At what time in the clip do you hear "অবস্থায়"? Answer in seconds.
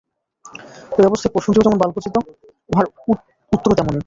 1.05-1.31